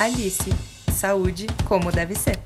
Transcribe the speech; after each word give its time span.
Alice, 0.00 0.48
saúde 0.94 1.46
como 1.68 1.92
deve 1.92 2.14
ser. 2.14 2.38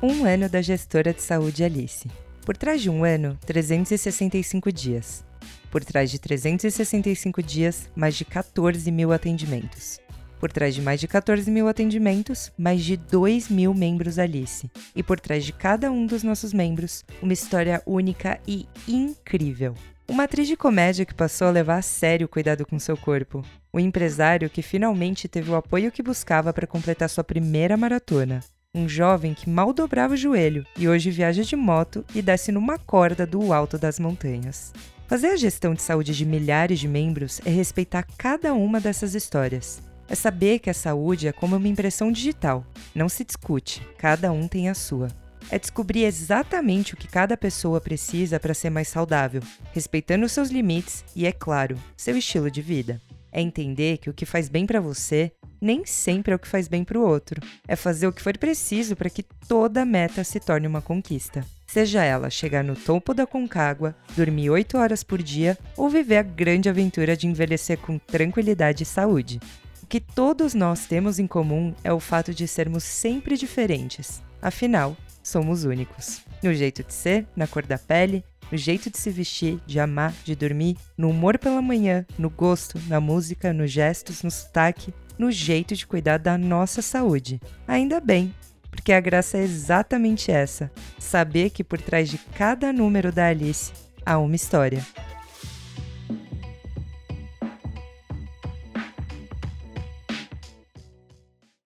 Um 0.00 0.24
ano 0.24 0.48
da 0.48 0.62
gestora 0.62 1.12
de 1.12 1.20
saúde 1.20 1.64
Alice. 1.64 2.08
Por 2.46 2.56
trás 2.56 2.80
de 2.80 2.88
um 2.88 3.02
ano, 3.02 3.36
365 3.44 4.70
dias. 4.70 5.24
Por 5.72 5.84
trás 5.84 6.12
de 6.12 6.20
365 6.20 7.42
dias, 7.42 7.90
mais 7.96 8.14
de 8.14 8.24
14 8.24 8.92
mil 8.92 9.10
atendimentos. 9.10 9.98
Por 10.38 10.52
trás 10.52 10.76
de 10.76 10.80
mais 10.80 11.00
de 11.00 11.08
14 11.08 11.50
mil 11.50 11.66
atendimentos, 11.66 12.52
mais 12.56 12.84
de 12.84 12.96
2 12.96 13.48
mil 13.48 13.74
membros 13.74 14.20
Alice. 14.20 14.70
E 14.94 15.02
por 15.02 15.18
trás 15.18 15.44
de 15.44 15.52
cada 15.52 15.90
um 15.90 16.06
dos 16.06 16.22
nossos 16.22 16.52
membros, 16.52 17.04
uma 17.20 17.32
história 17.32 17.82
única 17.84 18.38
e 18.46 18.68
incrível. 18.86 19.74
Uma 20.08 20.24
atriz 20.24 20.48
de 20.48 20.56
comédia 20.56 21.04
que 21.04 21.14
passou 21.14 21.48
a 21.48 21.50
levar 21.50 21.76
a 21.76 21.82
sério 21.82 22.24
o 22.24 22.28
cuidado 22.28 22.64
com 22.64 22.78
seu 22.78 22.96
corpo. 22.96 23.44
O 23.70 23.78
empresário 23.78 24.48
que 24.48 24.62
finalmente 24.62 25.28
teve 25.28 25.50
o 25.50 25.54
apoio 25.54 25.92
que 25.92 26.02
buscava 26.02 26.52
para 26.52 26.66
completar 26.66 27.10
sua 27.10 27.22
primeira 27.22 27.76
maratona. 27.76 28.42
Um 28.74 28.88
jovem 28.88 29.34
que 29.34 29.50
mal 29.50 29.72
dobrava 29.72 30.14
o 30.14 30.16
joelho 30.16 30.64
e 30.78 30.88
hoje 30.88 31.10
viaja 31.10 31.42
de 31.42 31.54
moto 31.54 32.04
e 32.14 32.22
desce 32.22 32.50
numa 32.50 32.78
corda 32.78 33.26
do 33.26 33.52
alto 33.52 33.76
das 33.76 33.98
montanhas. 33.98 34.72
Fazer 35.06 35.28
a 35.28 35.36
gestão 35.36 35.74
de 35.74 35.82
saúde 35.82 36.16
de 36.16 36.24
milhares 36.24 36.78
de 36.78 36.88
membros 36.88 37.40
é 37.44 37.50
respeitar 37.50 38.06
cada 38.16 38.54
uma 38.54 38.80
dessas 38.80 39.14
histórias 39.14 39.82
é 40.08 40.14
saber 40.14 40.58
que 40.58 40.70
a 40.70 40.74
saúde 40.74 41.28
é 41.28 41.32
como 41.32 41.56
uma 41.56 41.68
impressão 41.68 42.10
digital. 42.10 42.64
Não 42.94 43.08
se 43.08 43.24
discute, 43.24 43.86
cada 43.98 44.32
um 44.32 44.48
tem 44.48 44.68
a 44.68 44.74
sua. 44.74 45.08
É 45.50 45.58
descobrir 45.58 46.04
exatamente 46.04 46.94
o 46.94 46.96
que 46.96 47.08
cada 47.08 47.36
pessoa 47.36 47.80
precisa 47.80 48.38
para 48.38 48.54
ser 48.54 48.70
mais 48.70 48.88
saudável, 48.88 49.42
respeitando 49.72 50.28
seus 50.28 50.50
limites 50.50 51.04
e, 51.14 51.26
é 51.26 51.32
claro, 51.32 51.78
seu 51.96 52.16
estilo 52.16 52.50
de 52.50 52.60
vida. 52.60 53.00
É 53.32 53.40
entender 53.40 53.98
que 53.98 54.10
o 54.10 54.14
que 54.14 54.26
faz 54.26 54.48
bem 54.48 54.66
para 54.66 54.80
você 54.80 55.32
nem 55.60 55.84
sempre 55.84 56.32
é 56.32 56.36
o 56.36 56.38
que 56.38 56.48
faz 56.48 56.68
bem 56.68 56.84
para 56.84 56.98
o 56.98 57.06
outro. 57.06 57.40
É 57.66 57.74
fazer 57.74 58.06
o 58.06 58.12
que 58.12 58.22
for 58.22 58.36
preciso 58.36 58.94
para 58.94 59.10
que 59.10 59.22
toda 59.22 59.84
meta 59.84 60.22
se 60.22 60.38
torne 60.38 60.66
uma 60.66 60.80
conquista. 60.80 61.44
Seja 61.66 62.04
ela 62.04 62.30
chegar 62.30 62.64
no 62.64 62.76
topo 62.76 63.12
da 63.12 63.26
Concagua, 63.26 63.94
dormir 64.16 64.50
8 64.50 64.78
horas 64.78 65.02
por 65.02 65.22
dia 65.22 65.58
ou 65.76 65.88
viver 65.90 66.16
a 66.16 66.22
grande 66.22 66.68
aventura 66.68 67.16
de 67.16 67.26
envelhecer 67.26 67.78
com 67.78 67.98
tranquilidade 67.98 68.82
e 68.82 68.86
saúde 68.86 69.40
que 69.88 70.00
todos 70.00 70.52
nós 70.52 70.84
temos 70.84 71.18
em 71.18 71.26
comum 71.26 71.74
é 71.82 71.92
o 71.92 71.98
fato 71.98 72.34
de 72.34 72.46
sermos 72.46 72.84
sempre 72.84 73.36
diferentes. 73.36 74.22
Afinal, 74.40 74.96
somos 75.28 75.64
únicos. 75.64 76.22
No 76.42 76.52
jeito 76.52 76.82
de 76.82 76.92
ser, 76.92 77.26
na 77.36 77.46
cor 77.46 77.64
da 77.64 77.78
pele, 77.78 78.24
no 78.50 78.56
jeito 78.56 78.90
de 78.90 78.98
se 78.98 79.10
vestir, 79.10 79.60
de 79.66 79.78
amar, 79.78 80.14
de 80.24 80.34
dormir, 80.34 80.76
no 80.96 81.10
humor 81.10 81.38
pela 81.38 81.60
manhã, 81.60 82.06
no 82.18 82.30
gosto, 82.30 82.80
na 82.88 83.00
música, 83.00 83.52
nos 83.52 83.70
gestos, 83.70 84.22
no 84.22 84.30
sotaque, 84.30 84.94
no 85.18 85.30
jeito 85.30 85.74
de 85.74 85.86
cuidar 85.86 86.18
da 86.18 86.38
nossa 86.38 86.80
saúde. 86.80 87.40
Ainda 87.66 88.00
bem, 88.00 88.34
porque 88.70 88.92
a 88.92 89.00
graça 89.00 89.36
é 89.36 89.42
exatamente 89.42 90.30
essa: 90.30 90.70
saber 90.98 91.50
que 91.50 91.64
por 91.64 91.80
trás 91.80 92.08
de 92.08 92.18
cada 92.18 92.72
número 92.72 93.12
da 93.12 93.26
Alice 93.26 93.72
há 94.06 94.18
uma 94.18 94.36
história. 94.36 94.84